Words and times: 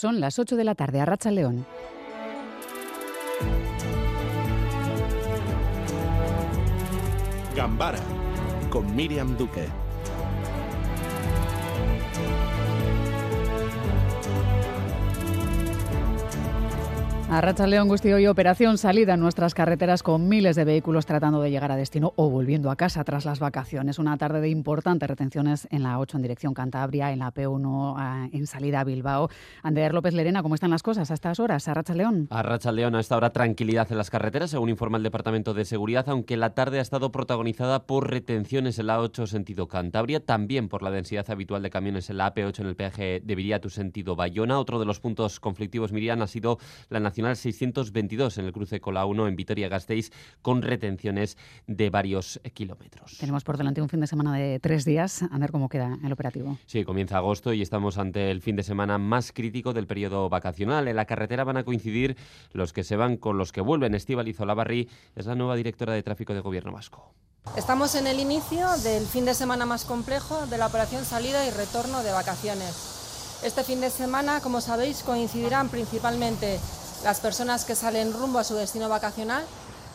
Son 0.00 0.18
las 0.18 0.38
8 0.38 0.56
de 0.56 0.64
la 0.64 0.74
tarde 0.74 0.98
a 1.02 1.04
Racha 1.04 1.30
León. 1.30 1.66
Gambara 7.54 7.98
con 8.70 8.96
Miriam 8.96 9.36
Duque. 9.36 9.66
A 17.30 17.66
León 17.68 17.86
Gustio 17.86 18.18
y 18.18 18.26
operación 18.26 18.76
salida 18.76 19.14
en 19.14 19.20
nuestras 19.20 19.54
carreteras 19.54 20.02
con 20.02 20.28
miles 20.28 20.56
de 20.56 20.64
vehículos 20.64 21.06
tratando 21.06 21.40
de 21.40 21.52
llegar 21.52 21.70
a 21.70 21.76
destino 21.76 22.12
o 22.16 22.28
volviendo 22.28 22.72
a 22.72 22.76
casa 22.76 23.04
tras 23.04 23.24
las 23.24 23.38
vacaciones. 23.38 24.00
Una 24.00 24.16
tarde 24.16 24.40
de 24.40 24.48
importantes 24.48 25.08
retenciones 25.08 25.68
en 25.70 25.84
la 25.84 26.00
8 26.00 26.16
en 26.16 26.22
dirección 26.22 26.54
Cantabria, 26.54 27.12
en 27.12 27.20
la 27.20 27.32
P1 27.32 27.94
ah, 27.96 28.28
en 28.32 28.48
salida 28.48 28.80
a 28.80 28.84
Bilbao. 28.84 29.30
Ander 29.62 29.94
López 29.94 30.12
Lerena, 30.12 30.42
¿cómo 30.42 30.56
están 30.56 30.70
las 30.70 30.82
cosas 30.82 31.12
a 31.12 31.14
estas 31.14 31.38
horas? 31.38 31.68
A 31.68 31.74
León. 31.94 32.26
A 32.30 32.72
León 32.72 32.96
a 32.96 33.00
esta 33.00 33.16
hora 33.16 33.30
tranquilidad 33.30 33.86
en 33.92 33.98
las 33.98 34.10
carreteras, 34.10 34.50
según 34.50 34.68
informa 34.68 34.96
el 34.96 35.04
Departamento 35.04 35.54
de 35.54 35.64
Seguridad, 35.64 36.08
aunque 36.08 36.36
la 36.36 36.54
tarde 36.54 36.80
ha 36.80 36.82
estado 36.82 37.12
protagonizada 37.12 37.86
por 37.86 38.10
retenciones 38.10 38.80
en 38.80 38.88
la 38.88 38.98
8 38.98 39.28
sentido 39.28 39.68
Cantabria, 39.68 40.18
también 40.18 40.68
por 40.68 40.82
la 40.82 40.90
densidad 40.90 41.30
habitual 41.30 41.62
de 41.62 41.70
camiones 41.70 42.10
en 42.10 42.16
la 42.16 42.34
AP8 42.34 42.58
en 42.58 42.66
el 42.66 42.74
peaje 42.74 43.20
de 43.24 43.34
Viriatu 43.36 43.70
sentido 43.70 44.16
Bayona. 44.16 44.58
Otro 44.58 44.80
de 44.80 44.84
los 44.84 44.98
puntos 44.98 45.38
conflictivos, 45.38 45.92
Miriam, 45.92 46.22
ha 46.22 46.26
sido 46.26 46.58
la 46.88 46.98
nacional 47.20 47.36
622 47.36 48.38
en 48.38 48.44
el 48.46 48.52
cruce 48.52 48.80
con 48.80 48.94
la 48.94 49.04
1 49.04 49.28
en 49.28 49.36
Vitoria-Gasteiz 49.36 50.10
con 50.42 50.62
retenciones 50.62 51.36
de 51.66 51.90
varios 51.90 52.40
kilómetros. 52.54 53.18
Tenemos 53.18 53.44
por 53.44 53.58
delante 53.58 53.82
un 53.82 53.88
fin 53.88 54.00
de 54.00 54.06
semana 54.06 54.34
de 54.34 54.58
tres 54.58 54.84
días. 54.84 55.22
A 55.30 55.38
ver 55.38 55.50
cómo 55.50 55.68
queda 55.68 55.98
el 56.02 56.12
operativo. 56.12 56.58
Sí, 56.66 56.84
comienza 56.84 57.18
agosto 57.18 57.52
y 57.52 57.62
estamos 57.62 57.98
ante 57.98 58.30
el 58.30 58.40
fin 58.40 58.56
de 58.56 58.62
semana 58.62 58.98
más 58.98 59.32
crítico 59.32 59.72
del 59.72 59.86
periodo 59.86 60.28
vacacional. 60.28 60.88
En 60.88 60.96
la 60.96 61.04
carretera 61.04 61.44
van 61.44 61.58
a 61.58 61.64
coincidir 61.64 62.16
los 62.52 62.72
que 62.72 62.84
se 62.84 62.96
van 62.96 63.16
con 63.16 63.36
los 63.36 63.52
que 63.52 63.60
vuelven. 63.60 63.94
Estíbaliz 63.94 64.40
Olavarri 64.40 64.88
es 65.14 65.26
la 65.26 65.34
nueva 65.34 65.56
directora 65.56 65.92
de 65.92 66.02
tráfico 66.02 66.32
de 66.32 66.40
Gobierno 66.40 66.72
Vasco. 66.72 67.12
Estamos 67.56 67.94
en 67.94 68.06
el 68.06 68.20
inicio 68.20 68.66
del 68.82 69.04
fin 69.06 69.24
de 69.24 69.34
semana 69.34 69.66
más 69.66 69.84
complejo 69.84 70.46
de 70.46 70.58
la 70.58 70.66
operación 70.66 71.04
salida 71.04 71.46
y 71.46 71.50
retorno 71.50 72.02
de 72.02 72.12
vacaciones. 72.12 73.40
Este 73.42 73.64
fin 73.64 73.80
de 73.80 73.88
semana, 73.88 74.40
como 74.40 74.60
sabéis, 74.60 75.02
coincidirán 75.02 75.70
principalmente 75.70 76.60
las 77.04 77.20
personas 77.20 77.64
que 77.64 77.74
salen 77.74 78.12
rumbo 78.12 78.38
a 78.38 78.44
su 78.44 78.54
destino 78.54 78.88
vacacional, 78.88 79.44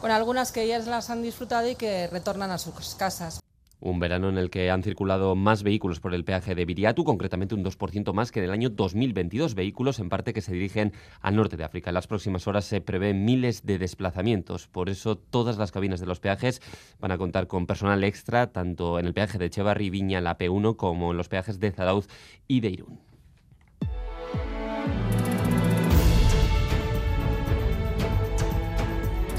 con 0.00 0.10
algunas 0.10 0.52
que 0.52 0.66
ya 0.66 0.78
las 0.78 1.10
han 1.10 1.22
disfrutado 1.22 1.68
y 1.68 1.74
que 1.74 2.06
retornan 2.08 2.50
a 2.50 2.58
sus 2.58 2.94
casas. 2.94 3.40
Un 3.78 4.00
verano 4.00 4.30
en 4.30 4.38
el 4.38 4.48
que 4.48 4.70
han 4.70 4.82
circulado 4.82 5.34
más 5.36 5.62
vehículos 5.62 6.00
por 6.00 6.14
el 6.14 6.24
peaje 6.24 6.54
de 6.54 6.64
Viriatu, 6.64 7.04
concretamente 7.04 7.54
un 7.54 7.62
2% 7.62 8.14
más 8.14 8.32
que 8.32 8.38
en 8.38 8.46
el 8.46 8.50
año 8.50 8.70
2022, 8.70 9.54
vehículos 9.54 9.98
en 9.98 10.08
parte 10.08 10.32
que 10.32 10.40
se 10.40 10.54
dirigen 10.54 10.94
al 11.20 11.36
norte 11.36 11.58
de 11.58 11.64
África. 11.64 11.90
En 11.90 11.94
las 11.94 12.06
próximas 12.06 12.46
horas 12.46 12.64
se 12.64 12.80
prevén 12.80 13.26
miles 13.26 13.66
de 13.66 13.78
desplazamientos, 13.78 14.66
por 14.66 14.88
eso 14.88 15.18
todas 15.18 15.58
las 15.58 15.72
cabinas 15.72 16.00
de 16.00 16.06
los 16.06 16.20
peajes 16.20 16.62
van 17.00 17.12
a 17.12 17.18
contar 17.18 17.48
con 17.48 17.66
personal 17.66 18.02
extra, 18.02 18.50
tanto 18.50 18.98
en 18.98 19.06
el 19.06 19.12
peaje 19.12 19.36
de 19.36 19.46
Echevarri, 19.46 19.90
Viña, 19.90 20.22
la 20.22 20.38
P1, 20.38 20.76
como 20.76 21.10
en 21.10 21.18
los 21.18 21.28
peajes 21.28 21.60
de 21.60 21.70
Zarauz 21.70 22.08
y 22.48 22.60
de 22.60 22.70
Irún. 22.70 23.05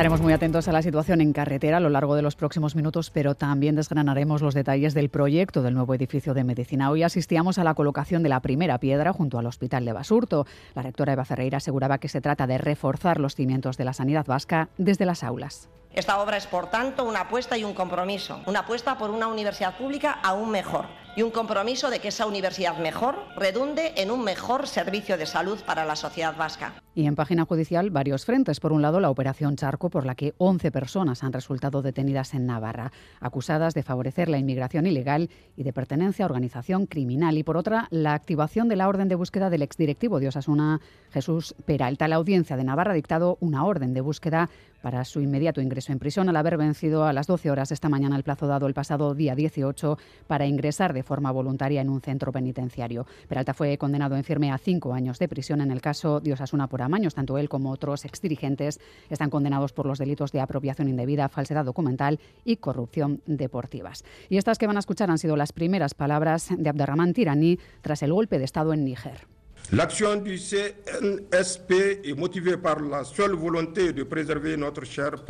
Estaremos 0.00 0.22
muy 0.22 0.32
atentos 0.32 0.66
a 0.66 0.72
la 0.72 0.80
situación 0.80 1.20
en 1.20 1.34
carretera 1.34 1.76
a 1.76 1.80
lo 1.80 1.90
largo 1.90 2.14
de 2.14 2.22
los 2.22 2.34
próximos 2.34 2.74
minutos, 2.74 3.10
pero 3.10 3.34
también 3.34 3.76
desgranaremos 3.76 4.40
los 4.40 4.54
detalles 4.54 4.94
del 4.94 5.10
proyecto 5.10 5.60
del 5.60 5.74
nuevo 5.74 5.94
edificio 5.94 6.32
de 6.32 6.42
medicina. 6.42 6.90
Hoy 6.90 7.02
asistíamos 7.02 7.58
a 7.58 7.64
la 7.64 7.74
colocación 7.74 8.22
de 8.22 8.30
la 8.30 8.40
primera 8.40 8.78
piedra 8.78 9.12
junto 9.12 9.38
al 9.38 9.44
Hospital 9.44 9.84
de 9.84 9.92
Basurto. 9.92 10.46
La 10.74 10.80
rectora 10.80 11.12
Eva 11.12 11.26
Ferreira 11.26 11.58
aseguraba 11.58 11.98
que 11.98 12.08
se 12.08 12.22
trata 12.22 12.46
de 12.46 12.56
reforzar 12.56 13.20
los 13.20 13.34
cimientos 13.34 13.76
de 13.76 13.84
la 13.84 13.92
sanidad 13.92 14.24
vasca 14.24 14.70
desde 14.78 15.04
las 15.04 15.22
aulas. 15.22 15.68
Esta 15.92 16.18
obra 16.22 16.38
es, 16.38 16.46
por 16.46 16.70
tanto, 16.70 17.04
una 17.04 17.22
apuesta 17.22 17.58
y 17.58 17.64
un 17.64 17.74
compromiso, 17.74 18.40
una 18.46 18.60
apuesta 18.60 18.96
por 18.96 19.10
una 19.10 19.26
universidad 19.26 19.76
pública 19.76 20.12
aún 20.22 20.50
mejor 20.50 20.86
y 21.16 21.22
un 21.22 21.30
compromiso 21.30 21.90
de 21.90 21.98
que 21.98 22.08
esa 22.08 22.26
universidad 22.26 22.78
mejor 22.78 23.16
redunde 23.36 23.92
en 23.96 24.10
un 24.10 24.22
mejor 24.22 24.66
servicio 24.66 25.18
de 25.18 25.26
salud 25.26 25.60
para 25.66 25.84
la 25.84 25.96
sociedad 25.96 26.36
vasca. 26.36 26.74
Y 26.94 27.06
en 27.06 27.14
página 27.14 27.44
judicial, 27.44 27.90
varios 27.90 28.24
frentes. 28.24 28.58
Por 28.58 28.72
un 28.72 28.82
lado, 28.82 28.98
la 28.98 29.10
operación 29.10 29.56
Charco, 29.56 29.90
por 29.90 30.04
la 30.04 30.16
que 30.16 30.34
11 30.38 30.72
personas 30.72 31.22
han 31.22 31.32
resultado 31.32 31.82
detenidas 31.82 32.34
en 32.34 32.46
Navarra, 32.46 32.90
acusadas 33.20 33.74
de 33.74 33.84
favorecer 33.84 34.28
la 34.28 34.38
inmigración 34.38 34.86
ilegal 34.86 35.30
y 35.56 35.62
de 35.62 35.72
pertenencia 35.72 36.24
a 36.24 36.26
organización 36.26 36.86
criminal. 36.86 37.38
Y 37.38 37.44
por 37.44 37.56
otra, 37.56 37.86
la 37.90 38.14
activación 38.14 38.68
de 38.68 38.76
la 38.76 38.88
orden 38.88 39.08
de 39.08 39.14
búsqueda 39.14 39.50
del 39.50 39.62
exdirectivo 39.62 40.18
de 40.18 40.28
Osasuna, 40.28 40.80
Jesús 41.12 41.54
Peralta. 41.64 42.08
La 42.08 42.16
audiencia 42.16 42.56
de 42.56 42.64
Navarra 42.64 42.90
ha 42.92 42.94
dictado 42.94 43.38
una 43.40 43.64
orden 43.64 43.94
de 43.94 44.00
búsqueda 44.00 44.50
para 44.82 45.04
su 45.04 45.20
inmediato 45.20 45.60
ingreso 45.60 45.92
en 45.92 45.98
prisión 45.98 46.28
al 46.28 46.36
haber 46.36 46.56
vencido 46.56 47.04
a 47.04 47.12
las 47.12 47.26
12 47.26 47.50
horas 47.50 47.70
esta 47.70 47.88
mañana 47.88 48.16
el 48.16 48.22
plazo 48.22 48.46
dado 48.46 48.66
el 48.66 48.74
pasado 48.74 49.14
día 49.14 49.34
18 49.34 49.98
para 50.26 50.46
ingresar 50.46 50.92
de 50.92 51.02
forma 51.02 51.30
voluntaria 51.30 51.80
en 51.80 51.90
un 51.90 52.00
centro 52.00 52.32
penitenciario. 52.32 53.06
Peralta 53.28 53.54
fue 53.54 53.76
condenado 53.78 54.16
en 54.16 54.24
firme 54.24 54.50
a 54.50 54.58
cinco 54.58 54.94
años 54.94 55.18
de 55.18 55.28
prisión 55.28 55.60
en 55.60 55.70
el 55.70 55.80
caso 55.80 56.20
de 56.20 56.32
Osasuna 56.32 56.66
por 56.66 56.79
Tanto 57.14 57.38
él 57.38 57.48
como 57.48 57.70
otros 57.70 58.04
exdirigentes 58.04 58.80
están 59.10 59.30
condenados 59.30 59.72
por 59.72 59.86
los 59.86 59.98
delitos 59.98 60.32
de 60.32 60.40
apropiación 60.40 60.88
indebida, 60.88 61.28
falsedad 61.28 61.64
documental 61.64 62.18
y 62.44 62.56
corrupción 62.56 63.20
deportivas. 63.26 64.04
Y 64.28 64.38
estas 64.38 64.58
que 64.58 64.66
van 64.66 64.76
a 64.76 64.80
escuchar 64.80 65.10
han 65.10 65.18
sido 65.18 65.36
las 65.36 65.52
primeras 65.52 65.94
palabras 65.94 66.48
de 66.56 66.68
Abderrahman 66.68 67.12
Tirani 67.12 67.58
tras 67.82 68.02
el 68.02 68.12
golpe 68.12 68.38
de 68.38 68.44
Estado 68.44 68.72
en 68.72 68.84
Níger. 68.84 69.26
L'acción 69.72 70.24
du 70.24 70.36
CNSP 70.36 72.00
est 72.02 72.16
motivée 72.16 72.56
par 72.56 72.80
la 72.80 73.04
seule 73.04 73.36
volonté 73.36 73.92
de 73.92 74.04
préserver 74.04 74.56
notre 74.56 74.84
chère 74.84 75.22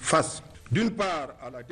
face 0.00 0.42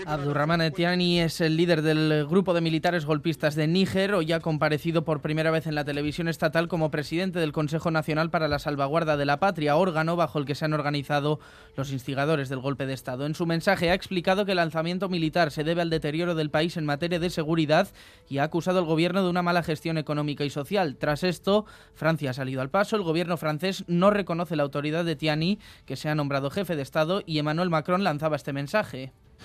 Abdurrahman 0.07 0.63
Etiani 0.63 1.21
es 1.21 1.43
el 1.43 1.59
líder 1.59 1.83
del 1.83 2.27
grupo 2.27 2.55
de 2.55 2.63
militares 2.63 3.05
golpistas 3.05 3.55
de 3.55 3.67
Níger. 3.67 4.15
Hoy 4.15 4.33
ha 4.33 4.41
comparecido 4.41 5.05
por 5.05 5.21
primera 5.21 5.51
vez 5.51 5.67
en 5.67 5.75
la 5.75 5.85
televisión 5.85 6.29
estatal 6.29 6.67
como 6.67 6.91
presidente 6.91 7.39
del 7.39 7.53
Consejo 7.53 7.91
Nacional 7.91 8.31
para 8.31 8.49
la 8.49 8.59
Salvaguarda 8.59 9.19
de 9.19 9.27
la 9.27 9.39
Patria, 9.39 9.77
órgano 9.77 10.17
bajo 10.17 10.39
el 10.39 10.47
que 10.47 10.55
se 10.55 10.65
han 10.65 10.73
organizado 10.73 11.41
los 11.77 11.93
instigadores 11.93 12.49
del 12.49 12.61
golpe 12.61 12.87
de 12.87 12.95
Estado. 12.95 13.27
En 13.27 13.35
su 13.35 13.45
mensaje 13.45 13.91
ha 13.91 13.95
explicado 13.95 14.47
que 14.47 14.53
el 14.53 14.57
lanzamiento 14.57 15.11
militar 15.11 15.51
se 15.51 15.63
debe 15.63 15.83
al 15.83 15.91
deterioro 15.91 16.35
del 16.35 16.49
país 16.49 16.79
en 16.79 16.87
materia 16.87 17.19
de 17.19 17.29
seguridad 17.29 17.89
y 18.31 18.39
ha 18.39 18.45
acusado 18.45 18.79
al 18.79 18.87
gobierno 18.87 19.23
de 19.23 19.29
una 19.29 19.43
mala 19.43 19.63
gestión 19.63 19.99
económica 19.99 20.45
y 20.45 20.51
social. 20.51 20.97
Tras 20.97 21.23
esto, 21.23 21.67
Francia 21.95 22.31
ha 22.31 22.35
salido 22.35 22.63
al 22.63 22.71
paso. 22.71 22.97
El 22.97 23.03
gobierno 23.03 23.37
francés 23.37 23.85
no 23.89 24.09
reconoce 24.09 24.57
la 24.57 24.63
autoridad 24.63 25.05
de 25.05 25.17
Tiani, 25.17 25.59
que 25.85 25.97
se 25.97 26.09
ha 26.09 26.15
nombrado 26.15 26.49
jefe 26.49 26.77
de 26.77 26.83
Estado, 26.83 27.23
y 27.27 27.39
Emmanuel 27.39 27.69
Macron 27.69 28.03
lanzaba 28.03 28.37
este 28.37 28.55
mensaje. 28.55 28.86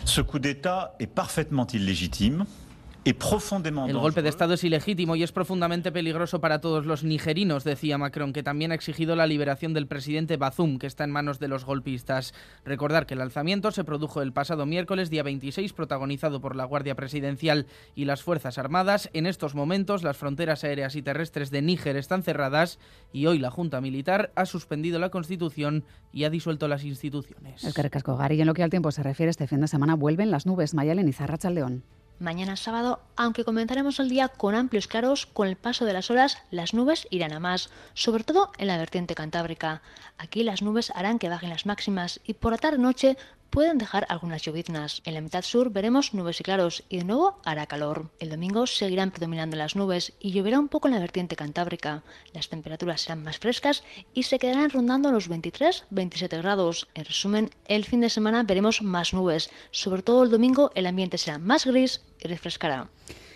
Ce 0.06 0.22
coup 0.22 0.40
d'État 0.40 0.96
est 1.00 1.08
parfaitement 1.08 1.68
illégitime. 1.68 2.46
El 3.04 3.98
golpe 3.98 4.22
de 4.22 4.30
Estado 4.30 4.54
es 4.54 4.64
ilegítimo 4.64 5.16
y 5.16 5.24
es 5.24 5.32
profundamente 5.32 5.92
peligroso 5.92 6.40
para 6.40 6.62
todos 6.62 6.86
los 6.86 7.04
nigerinos, 7.04 7.64
decía 7.64 7.98
Macron, 7.98 8.32
que 8.32 8.44
también 8.44 8.72
ha 8.72 8.76
exigido 8.76 9.16
la 9.16 9.26
liberación 9.26 9.74
del 9.74 9.88
presidente 9.88 10.38
Bazoum, 10.38 10.78
que 10.78 10.86
está 10.86 11.04
en 11.04 11.10
manos 11.10 11.40
de 11.40 11.48
los 11.48 11.66
golpistas. 11.66 12.36
Recordar 12.64 13.08
que 13.08 13.16
el 13.16 13.22
alzamiento 13.22 13.72
se 13.72 13.84
produjo 13.84 14.22
el 14.22 14.34
pasado 14.34 14.68
miércoles, 14.68 15.10
día 15.10 15.24
26, 15.24 15.74
protagonizado 15.74 16.42
por 16.42 16.56
la 16.56 16.66
Guardia 16.66 16.94
Presidencial 16.94 17.66
y 17.96 18.06
las 18.06 18.22
Fuerzas 18.22 18.60
Armadas. 18.60 19.10
En 19.14 19.26
estos 19.26 19.56
momentos, 19.56 20.04
las 20.04 20.18
fronteras 20.18 20.64
aéreas 20.64 20.96
y 20.96 21.02
terrestres 21.02 21.50
de 21.50 21.64
Níger 21.64 21.96
están 21.96 22.22
cerradas 22.22 22.78
y 23.12 23.26
hoy 23.26 23.40
la 23.40 23.50
Junta 23.50 23.82
Militar 23.82 24.32
ha 24.36 24.46
suspendido 24.46 25.00
la 25.00 25.10
Constitución 25.10 25.86
y 26.14 26.26
ha 26.26 26.30
disuelto 26.30 26.68
las 26.68 26.84
instituciones. 26.84 27.64
El 27.64 27.74
Carcasco 27.74 28.20
y 28.30 28.42
en 28.42 28.46
lo 28.46 28.54
que 28.54 28.62
al 28.62 28.70
tiempo 28.70 28.92
se 28.92 29.02
refiere, 29.02 29.32
este 29.32 29.48
fin 29.48 29.62
de 29.62 29.68
semana 29.68 29.96
vuelven 29.96 30.30
las 30.30 30.46
nubes 30.46 30.76
Mayalen 30.76 31.10
y 31.10 31.14
Zarracha 31.14 31.50
León. 31.50 31.84
Mañana 32.22 32.56
sábado, 32.56 33.00
aunque 33.16 33.44
comenzaremos 33.44 34.00
el 34.00 34.08
día 34.08 34.28
con 34.28 34.54
amplios 34.54 34.86
claros, 34.86 35.26
con 35.26 35.48
el 35.48 35.56
paso 35.56 35.86
de 35.86 35.94
las 35.94 36.12
horas 36.12 36.38
las 36.52 36.76
nubes 36.76 37.08
irán 37.10 37.34
a 37.34 37.40
más, 37.40 37.72
sobre 37.96 38.24
todo 38.24 38.52
en 38.60 38.68
la 38.68 38.78
vertiente 38.78 39.16
cantábrica. 39.16 39.82
Aquí 40.20 40.44
las 40.44 40.62
nubes 40.62 40.92
harán 40.94 41.18
que 41.18 41.30
bajen 41.30 41.50
las 41.50 41.66
máximas 41.66 42.20
y 42.24 42.36
por 42.36 42.52
la 42.52 42.60
tarde-noche 42.60 43.18
pueden 43.52 43.78
dejar 43.78 44.08
algunas 44.10 44.42
lloviznas. 44.42 45.02
En 45.06 45.14
la 45.14 45.22
mitad 45.22 45.44
sur 45.44 45.70
veremos 45.70 46.14
nubes 46.14 46.40
y 46.40 46.44
claros 46.44 46.84
y 46.90 46.98
de 46.98 47.04
nuevo 47.04 47.40
hará 47.46 47.68
calor. 47.68 48.10
El 48.20 48.30
domingo 48.30 48.66
seguirán 48.66 49.12
predominando 49.12 49.58
las 49.58 49.76
nubes 49.76 50.14
y 50.20 50.32
lloverá 50.32 50.58
un 50.60 50.70
poco 50.70 50.88
en 50.88 50.96
la 50.96 51.00
vertiente 51.00 51.36
cantábrica. 51.36 52.04
Las 52.34 52.50
temperaturas 52.50 53.02
serán 53.02 53.24
más 53.24 53.38
frescas 53.38 53.84
y 54.14 54.24
se 54.24 54.40
quedarán 54.40 54.72
rondando 54.72 55.12
los 55.12 55.30
23-27 55.30 56.42
grados. 56.42 56.88
En 56.96 57.06
resumen, 57.06 57.52
el 57.66 57.86
fin 57.86 58.02
de 58.02 58.10
semana 58.10 58.44
veremos 58.44 58.82
más 58.82 59.14
nubes. 59.14 59.50
Sobre 59.72 60.02
todo 60.02 60.24
el 60.24 60.32
domingo 60.32 60.72
el 60.74 60.88
ambiente 60.88 61.18
será 61.18 61.38
más 61.38 61.66
gris 61.66 62.02
y 62.20 62.28
refrescará. 62.28 62.90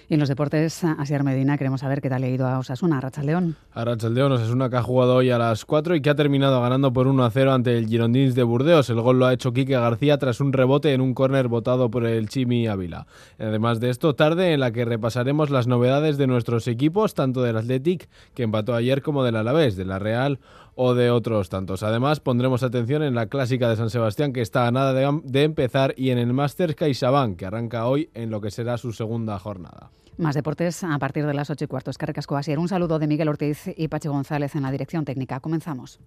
Y 0.07 0.13
en 0.13 0.19
los 0.19 0.29
deportes, 0.29 0.83
Asier 0.83 1.23
Medina, 1.23 1.57
queremos 1.57 1.81
saber 1.81 1.99
qué 1.99 2.09
tal 2.09 2.23
ha 2.23 2.27
ido 2.27 2.45
a 2.47 2.59
Osasuna, 2.59 2.99
a 2.99 3.01
Rachaldeón. 3.01 3.55
A 3.73 3.85
Rachaldeón, 3.85 4.31
Osasuna 4.33 4.69
que 4.69 4.77
ha 4.77 4.83
jugado 4.83 5.15
hoy 5.15 5.31
a 5.31 5.39
las 5.39 5.65
4 5.65 5.95
y 5.95 6.01
que 6.01 6.11
ha 6.11 6.15
terminado 6.15 6.61
ganando 6.61 6.93
por 6.93 7.07
1 7.07 7.25
a 7.25 7.31
0 7.31 7.53
ante 7.53 7.75
el 7.75 7.87
Girondins 7.87 8.35
de 8.35 8.43
Burdeos. 8.43 8.89
El 8.91 9.01
gol 9.01 9.17
lo 9.17 9.25
ha 9.25 9.33
hecho 9.33 9.51
Quique 9.51 9.73
García 9.73 10.19
tras 10.19 10.41
un 10.41 10.53
rebote 10.53 10.93
en 10.93 11.01
un 11.01 11.15
córner 11.15 11.47
votado 11.47 11.89
por 11.89 12.05
el 12.05 12.29
Chimi 12.29 12.67
Ávila. 12.67 13.07
Además 13.39 13.79
de 13.79 13.89
esto, 13.89 14.13
tarde 14.13 14.53
en 14.53 14.59
la 14.59 14.71
que 14.71 14.85
repasaremos 14.85 15.49
las 15.49 15.65
novedades 15.65 16.17
de 16.17 16.27
nuestros 16.27 16.67
equipos, 16.67 17.15
tanto 17.15 17.41
del 17.41 17.57
Athletic, 17.57 18.07
que 18.35 18.43
empató 18.43 18.75
ayer, 18.75 19.01
como 19.01 19.23
del 19.23 19.35
Alavés, 19.35 19.75
de 19.75 19.85
la 19.85 19.97
Real 19.97 20.39
o 20.75 20.93
de 20.93 21.09
otros 21.09 21.49
tantos. 21.49 21.83
Además, 21.83 22.19
pondremos 22.19 22.63
atención 22.63 23.03
en 23.03 23.15
la 23.15 23.27
clásica 23.27 23.69
de 23.69 23.75
San 23.75 23.89
Sebastián, 23.89 24.33
que 24.33 24.41
está 24.41 24.67
a 24.67 24.71
nada 24.71 24.93
de, 24.93 25.43
empezar, 25.43 25.93
y 25.97 26.11
en 26.11 26.17
el 26.17 26.33
Masters 26.33 26.75
CaixaBank, 26.75 27.37
que 27.37 27.45
arranca 27.45 27.87
hoy 27.87 28.09
en 28.13 28.29
lo 28.29 28.41
que 28.41 28.51
será 28.51 28.77
su 28.77 28.93
segunda 28.93 29.39
jornada. 29.39 29.89
Más 30.17 30.35
deportes 30.35 30.83
a 30.83 30.97
partir 30.97 31.25
de 31.25 31.33
las 31.33 31.49
8 31.49 31.65
y 31.65 31.67
cuarto. 31.67 31.91
Carrecasco 31.97 32.37
Asier. 32.37 32.59
Un 32.59 32.69
saludo 32.69 32.99
de 32.99 33.07
Miguel 33.07 33.27
Ortiz 33.27 33.63
y 33.75 33.87
Pache 33.89 34.07
González 34.07 34.55
en 34.55 34.63
la 34.63 34.71
dirección 34.71 35.03
técnica. 35.03 35.39
Comenzamos. 35.41 35.99